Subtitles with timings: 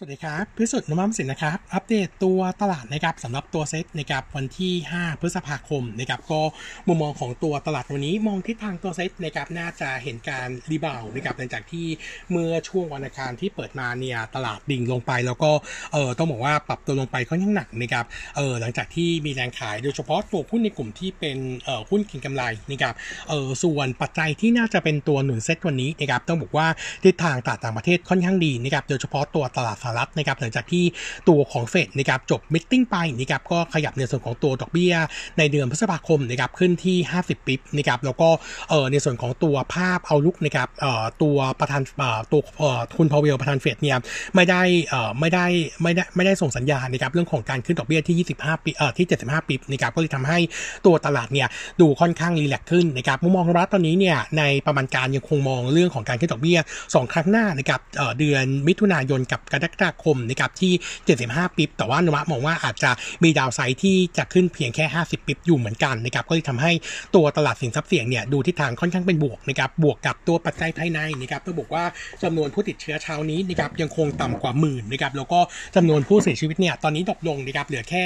[0.00, 6.40] สวัสดีครับพิสุทธิ์นมัมสินนะครับ อัปเดตตัวตลาดนะครับสำหรับตัวเซ็ตนะครับวันที่ 5 พฤษภาคมนะครับก็
[6.88, 11.86] มุมมองของตัวตลาดวันนี้มองทิศทางตัวเซ็ตนะครับน่าจะเห็นการ rebound นะครับหลังจากที่
[12.30, 15.50] เมื่อช่วงวันอังคารที่เปิดมาเนี่ยตลาดดิ่งลงไป แล้วก็
[15.92, 18.04] เออต้องบอกว่าปรับตัวลงไปค่อนข้างหนักนะครับ
[18.36, 22.94] เออหลังจากที่มีแรงขายโดยเฉพาะตัวหุ้นในกลุ่มที่เป็นเออหุ้นกินกำไรนะครับ
[23.28, 26.66] เออส่วนปัจจัยที่น่าจะเป็นตัวหนุนเซ็ตวันนี้นะครับต้องบอกว่า
[27.04, 30.84] ทิศทางตลาดต่างประเทศค่อนข้างดีนะครับโดยเฉพาะตัวตลาดรัฐนะครับหลังจากที่
[31.28, 34.94] ตัวของเฟดนะครับจบมิ팅ไปนะครับก็ขยับในส่วนของตัวดอกเบี้ย
[35.38, 38.28] ในเดือนพฤษภาคมนะครับขึ้นที่ 50ปิบนะครับแล้วก็
[38.70, 43.96] เอ่อในส่วนของตัวภาพเอาลุกนะครับเอ่อตัวประธานเอ่อตัวเอ่อคุณพาวเวลประธานเฟดเนี่ย
[44.34, 45.46] ไม่ได้เอ่อไม่ได้
[45.82, 50.38] ไม่ได้ไม่ได้ส่งสัญญาณนะครับเรื่องของการขึ้นดอกเบี้ยที่ 25ปีเอ่อที่ 75ปิบนะครับก็เลยทำให้
[50.86, 51.48] ตัวตลาดเนี่ย
[51.80, 60.72] ดูค่อนข้างรีแลกขึ้นนะครับมุมมองรัฐตอนนี้เนี่ยในประมาณการยังคงมองเรื่องของการขึ้นดอกเบี้ย 2 ครั้งหน้านะครับเเดือนมิถุนายนกับกรกฎาคมนะครับที่
[61.16, 62.90] 75 bps แต่ว่าโนมูระมองว่าอาจจะ
[63.24, 66.72] มี downside ที่จะขึ้นเพียงแค่ 50 bps อยู่เหมือนกันนะครับก็เลยทำให้
[67.14, 71.84] ตัวตลาดสินทรัพย์เสี่ยงเนี่ยดูทิศทางค่อนข้างเป็นบวกนะครับบวกกับตัวปัจจัยภายในนะครับต้องบอกว่า
[72.22, 75.40] จำนวนผู้ติดเชื้อเช้านี้นะครับยังคงต่ำกว่าหมื่นนะครับแล้วก็
[75.76, 78.02] จำนวนผู้เสียชีวิตเนี่ยตอนนี้ drop ลงนะครับเหลือแค่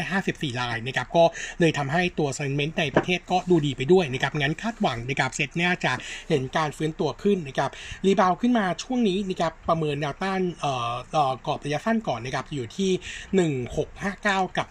[0.52, 1.24] 54รายนะครับก็
[1.60, 5.92] เลยทำให้ตัว sentiment ในประเทศก็ดูดีไปด้วยนะครับงั้นคาดหวังนะครับเซ็ตเนี่ยจะ
[6.28, 7.70] เห็นการฟื้นตัวขึ้นนะครับ
[8.06, 10.90] rebound ขึ้นมาช่วงนี้นะครับประเมินแนวต้านเอ่อ
[11.46, 12.90] กรอบระยะสั้นก่อนนะครับอยู่ที่
[13.74, 14.68] 1659 กับ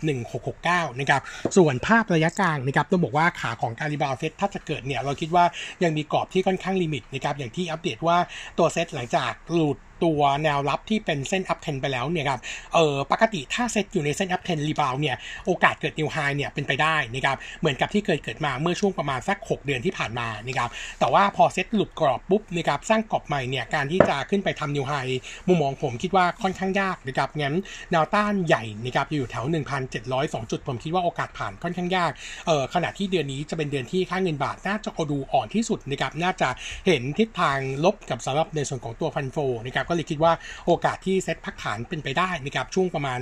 [0.48, 1.22] 1669 นะครับ
[1.58, 5.46] ส่วนภาพระยะกลางนะครับต้องบอกว่าขาของการ rebound SET ถ้าจะเกิดเนี่ยเราคิดว่า
[5.84, 8.18] ยังมีกรอบที่ค่อนข้าง limit นะครับอย่างที่อัปเดตว่า
[8.58, 12.40] ตัวเซตหลังจากหลุด ตัวแนวรับที่เป็นเส้น uptrend ไปแล้วเนี่ยครับ
[12.74, 24.94] เออปกติถ้าเซตอยู่ในเส้น uptrend rebound เนี่ยโอกาสเกิด new high เนี่ยเป็นไปได้นะครับเหมือนกับที่เคยเกิดมาเมื่อช่วงประมาณสัก 6 เดือนที่ผ่านมานะครับแต่ว่าพอเซตหลุดกรอบปุ๊บนะครับสร้างกรอบใหม่เนี่ยการที่จะขึ้นไปทำนิวไฮ
[25.48, 27.56] มุมมองผมคิดว่าค่อนข้างยากนะครับงั้น
[27.92, 29.46] แนวต้านใหญ่นะครับอยู่แถว
[29.98, 32.12] 1,702 จุด ผมคิดว่าโอกาสผ่านค่อนข้างยาก
[32.48, 36.50] เออขณะที่เดือนนี้จะเป็นเดือนที่ค่าเงินบาทน่าจะดูอ่อนที่สุดนะครับน่าจะ
[36.88, 40.34] เห็นทิศทางลบกับสำหรับในส่วนของตัวฟันโฟนะครับก็เลยคิดว่า
[40.68, 43.20] โอกาสที่เซ็ตพักฐานเป็นไปได้นะครับช่วงประมาณ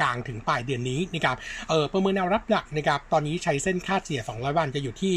[0.00, 1.36] กลางถึงปลายเดือนนี้นะครับ
[1.68, 5.14] เออประเมินแนวรับหลักนะครับตอนนี้ใช้เส้นค่าเฉลี่ย 200 วันจะอยู่ที่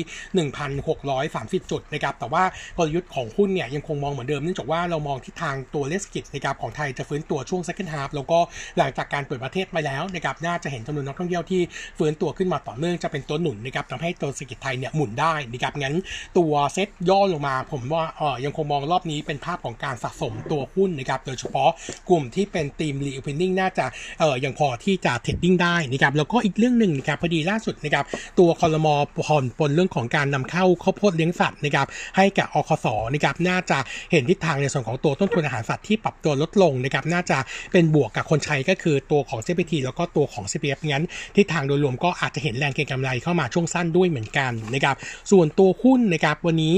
[1.04, 2.44] 1,630 จุดนะครับแต่ว่า
[2.78, 8.40] กลยุทธ์ของหุ้นเนี่ยยังคงมองเหมือนเดิมเนื่องจากว่าเรามองทิศทางตัวเศรษฐกิจนะครับของไทยจะฟื้นตัวช่วง second half แล้วก็
[8.78, 11.62] หลังจากการเปิดประเทศไปแล้วนะครับน่าจะเห็นจำนวนนักท่องเที่ยวที่
[11.98, 15.96] ฟื้นตัวขึ้นมาต่อเนื่องจะเป็นตัวหนุนนะครับทำให้ตัวเศรษฐกิจไทยเนี่ยหมุนได้นะครับงั้น
[16.38, 21.70] ตัวเซ็ตย่อลงมา ผมว่าเออยังคงมองรอบนี้เป็นภาพของการสะสมตัวหุ้นนะครับโดยเฉพาะ
[22.10, 23.86] กลุ่มที่เป็น theme reopening น่าจะ
[24.20, 28.06] เออยังพอที่จะ trading ได้นะครับแล้วก็อีกเรื่องหนึ่งนะครับพอดีล่าสุดนะครับ
[28.40, 28.96] ตัวคอรมอ
[29.26, 33.78] ผ่อนปลนเรื่องของการนำเข้าข้าวโพดเลี้ยงสัตว์นะครับให้กับอคสนะครับน่าจะ
[34.12, 37.38] เห็นทิศทางในส่วนของตัวต้นทุนอาหารสัตว์ที่ปรับตัวลดลงนะครับน่าจะ
[37.72, 41.04] เป็นบวกกับคนใช้ก็คือตัวของ CPT แล้วก็ตัวของ CPF งั้น
[41.36, 44.96] ทิศทางโดยรวมก็อาจจะเห็นแรงเก็งกำไรเข้ามาช่วงสั้นด้วยเหมือนกันนะครับ
[45.32, 46.76] ส่วนตัวหุ้นนะครับวันนี้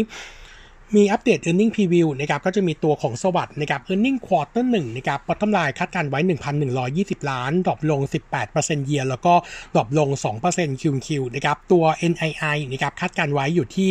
[0.96, 4.12] มีอัปเดต e a r n i n g Preview นะครับก็จะมีตัวของสวัสด์นะครับ e a r n i
[4.12, 6.20] n g Quarter 1นะครับปัตมลายคาดการไว้
[6.76, 8.02] 1,120 ล้าน drop ลง
[8.44, 9.34] 18% year แล้วก็
[9.76, 10.10] drop ลง
[10.46, 13.90] 2% QoQ นะครับตัว NII นะครับคาดการไว้อยู่ที่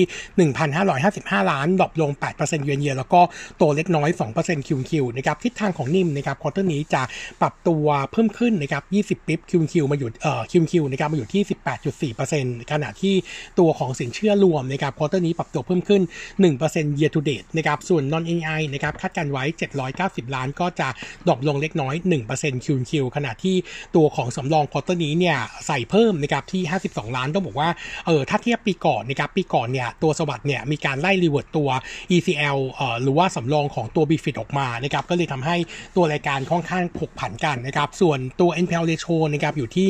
[0.81, 3.21] 1,555 ล้าน drop ลง 8% year on year แล้วก็
[3.61, 4.09] ตัวเล็กน้อย
[4.39, 7.03] 2% QoQ นะครับทิศทางของ NIM นะครับ quarter นี้จะ
[7.41, 8.83] ปรับตัวเพิ่มขึ้นนะครับ
[9.21, 13.15] 20 bps QoQ มาอยู่เอ่อ QoQ นะครับมาอยู่ที่ 18.4%ขณะที่
[13.59, 19.45] ตัวของสินเชื่อรวมนะครับ quarter นี้ปรับตัวเพิ่มขึ้น 1% year to date นะครับส่วน non-NII นะครับคาดการไว้
[19.89, 20.89] 790 ล้านก็จะ
[21.27, 21.95] drop ลงเล็กน้อย
[22.31, 23.57] 1% QoQ ขณะที่
[23.97, 27.71] ตัวของสำรอง quarter นี้เนี่ยใส่เพิ่มนะครับที่ 52 ล้านต้องบอกว่า
[28.07, 31.69] เออถ้าเทียบปีก่อนนะครับปีก่อนเนี่ยตัวศรีสวัสดิ์เนี่ยมีการไล่รีเวิร์ตตัว
[32.17, 35.57] ECL เอ่อหรือว่าสำรองของตัว b f i t ออกมานะครับก็เลยทำให้
[35.97, 39.89] ตัวรายการค่อนข้างผกผันกันนะครับส่วนตัว NPL ratio นะครับอยู่ที่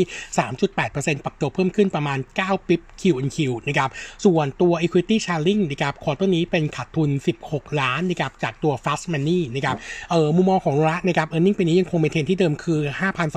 [0.61, 3.91] 3.8%ปรับตัวเพิ่มขึ้นประมาณ 9 bps QoQ นะครับ
[4.25, 7.11] ส่วนตัว equity sharing นะครับ quarter นี้เป็นขาดทุน
[7.45, 9.77] 16 ล้านนะครับจากตัว Fast Money นะครับ
[10.11, 12.81] เออมุมมองของรัฐนะครับ e a r n i n g ปีนี้ยังคงเมนเทนที่เดิมคือ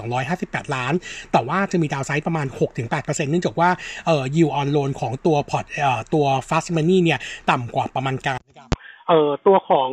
[0.09, 0.93] 5,258 ล้าน
[1.31, 2.47] แต่ว่าจะมีดาวไซด์ประมาณ
[2.89, 3.69] 6-8%เนื่องจากว่า
[4.05, 7.19] เออ yield on loan ของตัวพอร์ตเอ่อตัว Fast Money เนี่ย
[7.49, 8.69] ต่ำกว่าประมาณการนะครับ
[9.09, 9.89] เออตัวของ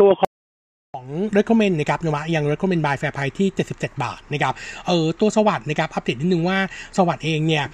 [0.00, 0.30] ตัวของ
[0.96, 1.08] ของ
[1.38, 4.54] recommend นะครับนวะยัง recommend buy fair price ที่ 77 บาทนะครับ
[4.86, 6.58] เออตัวสวัสด์นะครับอัปเดตนิดนึงว่า
[6.96, 7.64] สวัสด์เองเนี่ย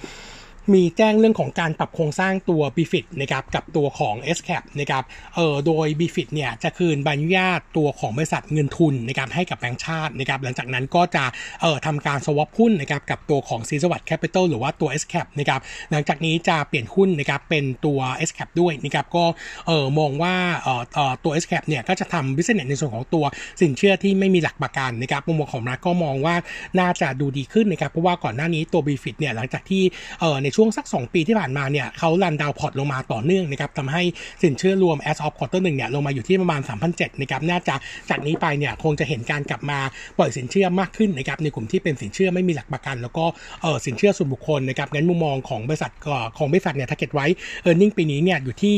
[0.73, 5.03] มีแจ้งเรื่องของการปรับโครงสร้างตัว b f i t นะครับกับตัวของ s c a p นะครับ
[5.35, 11.23] เอ่อโดย b f i t เนี่ยจะคืนใบอนุญาตตัวของบริษัทเงินทุนนะครับให้กับแบงก์ชาตินะครับหลังจากนั้นก็จะ
[11.61, 15.61] เอ่อทำการสวอปหุ้นนะครับกับตัวของซีสวัสด์แคปิตอลหรือว่าตัว s c a p นะครับ
[15.91, 17.99] หลังจากนี้จะเปลี่ยนหุ้นนะครับเป็นตัว
[18.29, 19.25] s c a p ด้วยนะครับก็
[19.67, 23.25] เอ่อมองว่าเอ่อเอ่อตัว s c a p เนี่ยก็จะทำ business ในส่วนของตัว
[23.61, 26.35] สินเชื่อที่ไม่มีหลักประกันนะครับมุมมองของรัฐก็มองว่า
[26.79, 29.83] น่าจะดูดีขึ้นนะครับเพราะว่าก่อนหน้านี้ตัว b f i t เนี่ยหลังจากที่
[30.21, 34.03] เอ่อในช่วงสัก 2 ปีที่ผ่านมาเนี่ยเขา run down port ลงมาต่อเนื่องนะครับทำให้
[34.43, 36.61] สินเชื่อรวม as of quarter หนึ่งเนี่ยลงมาอยู่ที่ประมาณ
[36.91, 37.75] 3,007นะครับน่าจะ
[38.09, 39.79] จากนี้ไปเนี่ยคงจะเห็นการกลับมา
[40.17, 43.25] ปล่อยสินเชื่อมากขึ้นนะครับในกลุ่มที่เป็นสินเชื่อไม่มีหลักประกัน แล้วก็
[43.61, 45.91] เออสินเชื่อส่วนบุคคลนะครับงั้นมุมมองของบริษัท
[46.37, 47.25] ของบริษัทเนี่ย target ไว้
[47.67, 48.75] e a r n i n g ปีนี้เนี่ยอยู่ที่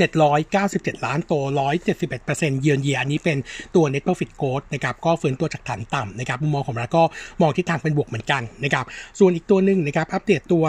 [0.00, 1.34] 797 ล้านโต
[1.98, 3.38] 171%เยือนเยียอันนี้เป็น
[3.74, 7.02] ตัว net profit growth นะครับก็ฟื้นตัวจากฐานต่ำนะครับมุมมองของเราก็
[7.40, 8.84] มองทิศทางเป็นบวกเหมือนกันนะครับ
[9.18, 10.64] ส่วนอีกตัวหนึ่งนะครับอัปเดตตัว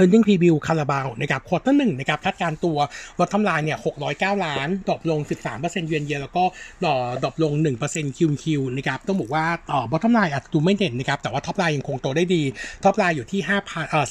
[0.00, 2.78] e a r n i n g preview คาราบาวนะครับ quarter หนึ่งนะครับคาดการตัว
[3.18, 3.78] bottom line เนี่ย
[4.10, 5.20] 609 ล้าน drop ลง
[5.54, 6.44] 13%เยือนเยียแล้วก็
[6.84, 7.52] drop ลง
[7.86, 12.42] 1% QoQ นะครับต้องบอกว่าต่อ bottom line อาจจะดูไม่เด่นนะครับแต่ว่า top line ยังคงโตได้ดี
[12.84, 14.06] top line อยู่ที่5,000เอ่อ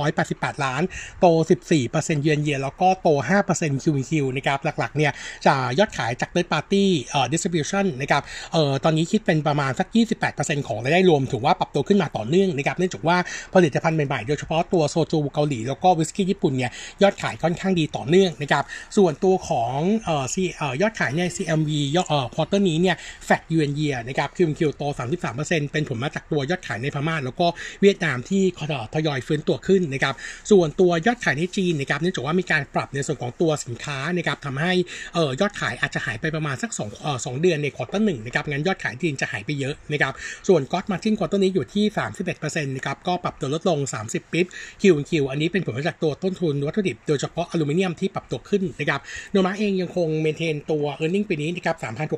[0.00, 0.82] 4,588 ล้าน
[1.20, 1.26] โต
[1.74, 3.08] 14%เยือนเยียแล้วก็โต
[3.50, 5.12] 5% QoQ นะครับหลักๆเนี่ย
[5.46, 8.22] จะยอดขายจาก third party เอ่อ distribution นะครับ
[8.52, 9.88] เอ่อตอนนี้คิดเป็นประมาณสัก
[10.28, 13.16] 28%ของรายได้รวมถือว่าปรับตัวขึ้นมาต่อเนื่องนะครับเนื่องจากว่า
[13.54, 16.70] ผลิตภัณฑ์ใหม่ๆโดยเฉพาะตัวโซจูเกาหลีแล้วก็วิสกี้ญี่ปุ่นเนี่ย
[17.02, 18.64] ยอดขายค่อนข้างดีต่อเนื่องนะครับ
[18.96, 24.82] ส่วนตัวของเอ่อซีเอ่อยอดขายใน CLMV ยอดเอ่อ quarter นี้เนี่ยแฟกยูเอ็นเยียนะครับ QoQ โต
[25.32, 27.46] 33%เป็นผลมาจากตัวยอดขายในพม่าแล้วก็
[27.80, 28.42] เวียดนามที่
[28.94, 30.14] ทยอยฟื้นตัวขึ้นนะครับ
[30.50, 34.72] ส่วนตัวยอดขายในจีนนะครับเนื่องจากว่ามีการปรับในส่วนของตัวสินค้านะครับทำให้
[35.14, 40.12] เอ่อยอดขายอาจจะหายไปประมาณสัก2เอ่อ2เดือนใน quarter หนึ่งนะครับงั้นยอดขายจีนจะหายไปเยอะนะครับ
[40.48, 41.84] ส่วน gross margin quarter นี้อยู่ที่
[42.26, 44.46] 31%นะครับก็ปรับตัวลดลง 30 bps
[44.82, 49.00] QoQ อันนี้เป็นผลมาจากตัวต้นทุนวัตถุดิบโดยเฉพาะอลูมิเนียมที่ปรับตัวขึ้นนะครับ
[49.32, 51.76] โนมูระเองยังคง maintain ตัว e a r n i n g ปีนี้นะครับ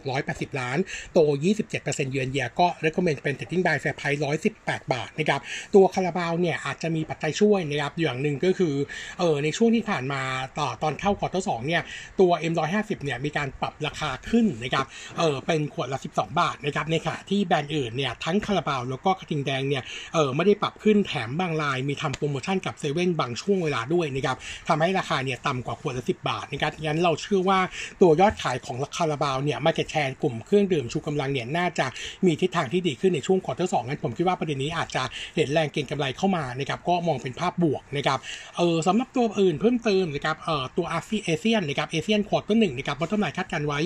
[0.09, 0.79] 3,680 ล้าน
[1.13, 1.19] โต
[1.67, 4.21] 27%เยือนเยียก็ recommend เป็น trading buy fair price
[4.55, 5.41] 118 บาทนะครับ
[5.75, 8.75] ตัวคาราบาวเนี่ยอาจจะมีปัจจัยช่วยนะครับอย่างหนึ่งก็คือ
[9.19, 10.23] เออในช่วงที่ผ่านมา
[10.59, 11.83] ต่อตอนเข้าควอเตอร์สเนี่ย
[12.21, 14.87] ตัว M150 เนี่ยมีการปรับราคาขึ้นนะครับ
[15.19, 19.83] เออเป็นขวดละ 12 บาทนะครับในขณะที่แบรนด์อื่นเนี่ยทั้งคาราบาวแล้วก็กระทิงแดงเนี่ย
[20.15, 24.37] เออไม่ได้ปรับขึ้นแถมบางรายมีทำโปรโมชั่นกับเซเว่นบางช่วงเวลาด้วยนะครับ
[24.69, 27.59] ทำให้ราคาเนี่ยต่ำกว่าขวดละ10บาทนะครับงั้นเราเชื่อว่า
[28.01, 31.87] ตัวยอดขายของคาราบาวเนี่ย market share กลุ่มเครื่องดื่มชูกำลังเนี่ยน่าจะ
[32.27, 35.03] มีทิศทางที่ดีขึ้นในช่วง quarter สองงั้นผมคิดว่าประเด็นนี้อาจจะ
[35.37, 38.19] เห็นแรงเก็งกำไรเข้ามานะครับก็มองเป็นภาพบวกนะครับ
[38.57, 41.01] เออสำหรับตัวอื่นเพิ่มเติมนะครับเอ่อตัวเอ
[41.41, 43.81] เชียนนะครับเอเชียน quarter หนึ่งนะครับ bottom line คาดการไว้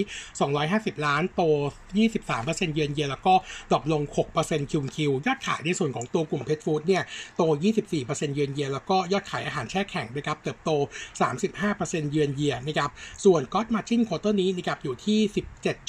[0.50, 1.42] 250 ล้านโต
[2.08, 3.34] 23%เยือนเยียแล้วก็
[3.70, 4.02] drop ลง
[4.36, 7.02] 6% QoQ ยอดขายในส่วนของตัวกลุ่ม pet food เนี่ย
[7.36, 7.42] โต
[7.88, 10.70] 24%เยือนเยียแล้วก็ยอดขายอาหารแช่แข็งนะครับเติบโต
[11.40, 12.90] 35%เยือนเยียนะครับ
[13.24, 15.18] ส่วน gross margin quarter นี้นะครับอยู่ที่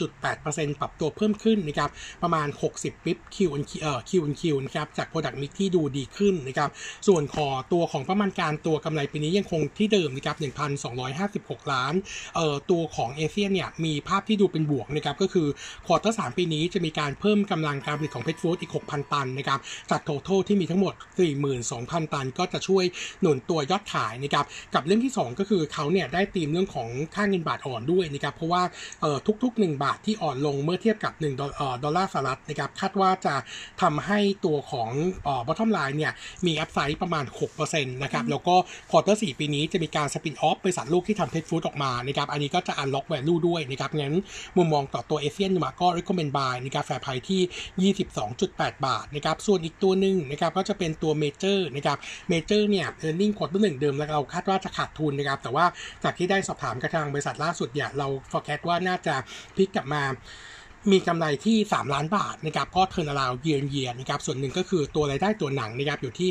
[0.06, 1.90] 17.8%ปรับตัวเพิ่มขึ้นนะครับ
[2.24, 2.48] ประมาณ
[2.78, 3.50] 60 bps Q
[3.82, 6.70] เอ่อ QoQ นะครับจาก product mix ที่ดูดีขึ้นนะครับ
[7.08, 10.38] ส่วนขอตัวของประมาณการตัวกำไรปีนี้ยังคงที่เดิมนะครับ
[11.00, 11.94] 1,256 ล้าน
[12.36, 15.48] เอ่อตัวของเอเชียนเนี่ยมีภาพที่ดูเป็นบวกนะครับก็คือ
[15.86, 19.60] quarter 3ปีนี้จะมีการเพิ่มกำลังการผลิตของ pet food อีก 6,000 ตันนะครับ
[19.92, 20.94] จาก total ที่มีทั้งหมด
[21.54, 22.83] 42,000 ตัน ก็จะช่วย
[23.22, 28.64] หนุนตัวยอดขายนะครับกับเรื่องที่ 2 ก็คือเขาเนี่ยได้ตีมเรื่องของค่าเงินบาทอ่อนด้วยนะครับเพราะว่า
[29.02, 31.42] เอ่อทุก ๆ 1 บาทที่อ่อนลงเมื่อเทียบกับ1
[31.84, 33.36] ดอลลาร์สหรัฐนะครับคาดว่าจะ
[33.82, 34.90] ทำให้ตัวของ
[35.28, 36.14] เอ่อ bottom line เนี่ย
[36.46, 37.26] มี upside ประมาณ
[37.60, 38.56] 6%นะครับแล้วก็
[38.90, 44.14] quarter 4ปีนี้จะมีการ spin-off บริษัทลูกที่ทำ pet food ออกมานะครับอันนี้ก็จะ unlock value ด้วยนะครับงั้น
[44.58, 47.94] มุมมองต่อตัวเอเชียนเราก็ recommend buy นะครับ fair price ที่
[48.38, 51.98] 22.8 บาทนะครับส่วนอีกตัวหนึ่งนะครับก็จะเป็นตัวเมเจอร์นะครับ
[52.30, 55.66] เมเจอร์เนี่ย earning quarter หนึ่งเดิมแล้วเราคาดว่าจะขาดทุนนะครับ แต่ว่า
[56.04, 59.16] จากที่ได้สอบถามกับทางบริษัทล่าสุดเนี่ยเรา forecast ว่าน่าจะ
[59.56, 60.04] พลิกกลับมา
[60.92, 66.30] มีกำไรที่ 3 ล้านบาทนะครับก็ turnaround year on year นะครับส่วนหนึ่งก็คือตัวรายได้ตัวหนังนะครับอยู่ที่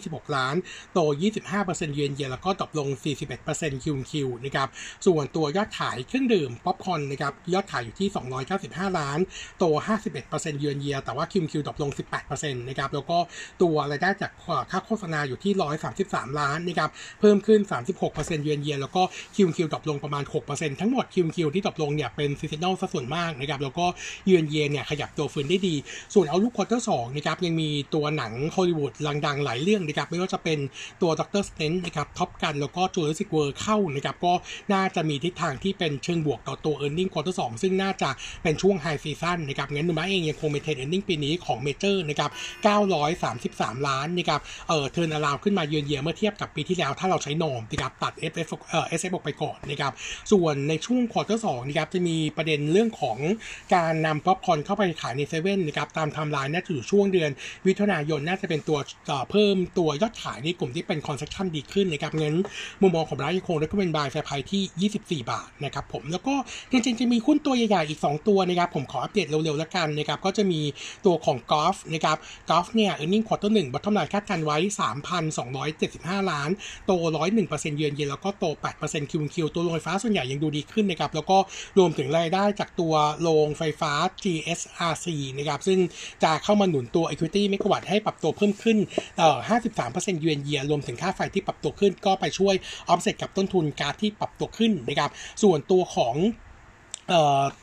[0.00, 0.54] 526 ล้าน
[0.94, 0.98] โต
[1.46, 2.88] 25%เยียนเยียแล้วก็ตกลง
[3.36, 4.68] 41%คิวคิวนะครับ
[5.06, 8.08] ส่วนตัวยอดขายเครื่องดื่มป๊อปคอร์นนะครับยอดขายอยู่ที่
[8.54, 9.18] 295 ล้าน
[9.58, 9.64] โต
[10.12, 11.90] 51%เยียนเยีย แต่ว่าคิวคิวตกลง
[12.24, 13.18] 18%นะครับแล้วก็
[13.62, 14.32] ตัวรายได้จาก
[14.70, 15.52] ค่าโฆษณาอยู่ที่
[15.96, 16.90] 133 ล้านนะครับ
[17.20, 17.60] เพิ่มขึ้น
[18.02, 19.02] 36%เยียนเยีย แล้วก็
[19.36, 23.86] คิวคิวตกลงประมาณ 6%ทั้งหมด Q on Q ที่ตกลงเนี่ยเป็น seasonal ซะส่วนมากนะครับแล้วก็
[24.26, 25.74] เยือนเยนเนี่ยขยับตัวฟื้นได้ดี
[26.14, 28.92] ส่วน outlook quarter สองนะครับยังมีตัวหนังฮอลลีวูด
[29.26, 30.58] ดังๆหลายเรื่องนะครับไม่ว่าจะเป็น
[31.02, 34.32] ตัว Doctor Strange นะครับ Top Gun แล้วก็ Jurassic World เข้านะครับก็
[34.72, 38.10] น่าจะมีทิศทางที่เป็นเชิงบวกต่อตัว e a r n i n g ควอเตอร์สองซึ่งน่าจะ
[38.42, 42.30] เป็นช่วง high season นะครับงั้นโนมูระเองยังคง maintain earning ปีนี้ของเมเจอร์นะครับ
[43.08, 49.92] 933 ล้านนะครับเอ่อ turnaround ขึ้นมา year on year เมื่อเทียบกับปีที่แล้วถ้าเราใช้ norm นะครับตัด F F เอ่อ S F ออกไปก่อนนะครับ
[50.32, 53.18] ส่วนในช่วง quarter สองนะครับจะมีประเด็นเรื่องของ
[53.74, 57.30] การการนำป๊อปคอร์นเข้าไปขายในเซเว่นนะครับตามไทม์ไลน์น่าจะอยู่ช่วงเดือน
[57.66, 58.78] มิถุนายนน่าจะเป็นตัว
[59.30, 62.36] เพิ่มตัวยอดขายในกลุ่มที่เป็น concession ดีขึ้นนะครับงั้น
[62.82, 64.90] มุมมองของเรายังคงได้ก็เป็น buy fair price ที่
[65.22, 66.34] 24 บาทนะครับผมแล้วก็
[66.70, 70.60] จริงๆจะมีหุ้นตัวใหญ่ๆอีก 2 ตัวนะครับผมขออัปเดตเร็วๆแล้วกันนะครับก็จะมี
[71.06, 72.16] ตัวของ GULF นะครับ
[72.50, 74.58] GULF เนี่ย earning quarter หนึ่ง bottom line คาดการณ์ไว้
[75.44, 76.50] 3,275 ล้าน
[76.86, 76.92] โต
[77.34, 78.44] 101%เยือนเยียนแล้วก็โต
[78.78, 81.38] 8%คิวคิวตัวโรงไฟฟ้าส่วนใหญ่ยังดูดีขึ้นนะครับแล้วก็
[81.78, 85.06] รวมถึงรายได้จากตัวโรงไฟฟ้า GSRC
[85.38, 85.78] นะครับซึ่ง
[86.22, 88.78] จะเข้ามาหนุนตัว Equity เมกะวัตให้ปรับตัวเพิ่มขึ้น
[89.18, 89.38] เอ่อ
[89.80, 92.54] 53%เยือนเยียรวมถึงค่าไฟที่ปรับตัวขึ้นก็ไปช่วย
[92.88, 95.10] ออฟเซตกับต้นทุนการที่ปรับตัวขึ้นนะครับ
[95.42, 96.14] ส่วนตัวของ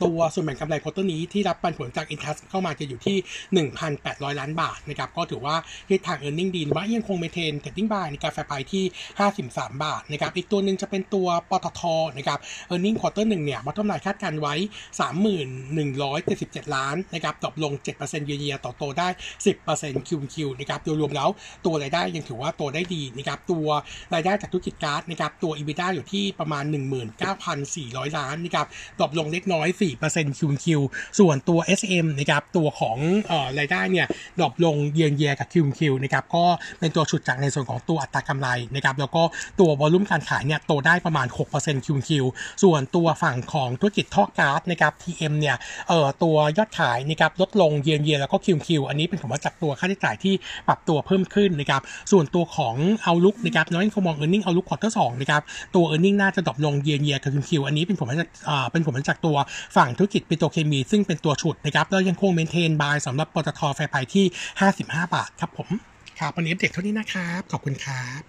[0.02, 3.16] ตัวส่วนแบ่งกำไร quarter นี้ที่รับปันผลจากอินทัสเข้ามาจะอยู่ที่
[3.82, 5.56] 1,800 ล้านบาทนะครับก็ถือว่า
[5.88, 8.84] ทิศทาง e a r n i n g ดีว่ายังคง maintain trading buy นะครับ fair price ที่
[9.32, 11.82] 53 บาทนะครับอีกตัวหนึ่งจะเป็นตัวปตท
[12.16, 12.38] นะครับ
[12.72, 14.54] earning quarter หนึ่งเนี่ย bottom line คาดการณ์ไว้
[15.84, 19.08] 3177 ล้านนะครับตกลง 7% year on year แต่โตได้
[19.58, 21.28] 10% Q on Q นะครับโดยรวมแล้ว
[21.64, 23.66] ตัวรายได้ยังถือว่าโตได้ดีนะครับตัว
[24.14, 26.64] รายได้จากธุรกิจก๊าซนะครับตัว EBITDA อยู่ที่ประมาณ
[27.40, 28.66] 19,400 ล้านนะครับ
[29.00, 29.68] ตกลงเล็กน้อย
[30.04, 30.80] 4%คิวคิว
[31.18, 34.06] ส่วนตัว SM นะครับตัวของเออรายได้เนี่ย
[34.38, 36.44] drop ลง year on year กับ Q on Q นะครับก็
[36.80, 39.22] เป็นตัวฉุดจากในส่วนของตัวอัตรากำไรนะครับแล้วก็
[39.60, 41.26] ตัว volume การขายเนี่ยโตได้ประมาณ
[41.56, 42.24] 6%คิวคิว
[42.62, 45.56] ส่วนตัวฝั่งของธุรกิจท่อก๊าซนะครับ TM เนี่ย
[45.88, 50.34] เอ่อตัวยอดขายนะครับลดลงเยียร์เยียแล้วก็คิวคิวอันนี้เป็นผลมาจากตัวค่าใช้จ่ายที่
[50.68, 55.42] ปรับตัวเพิ่มขึ้นนะครับส่วนตัวของ outlook นะครับโนมูระมอง earning outlook quarter สองนะครับ
[55.74, 59.36] ตัว earning น่าจะ drop ลง year on year กับ Q on Q อันนี้เป็นผลมาจากอ่าเป็นผลมาจากตัว
[59.76, 64.26] ฝั่งธุรกิจปิโตรเคมี ซึ่งเป็นตัวฉุดนะครับแล้วยังคง maintain buy สำหรับปตท fair price ที่
[64.70, 65.68] 55 บาทครับผม
[66.18, 68.22] ครับวันนี้อัปเดตเท่านี้นะครับ ขอบคุณครับ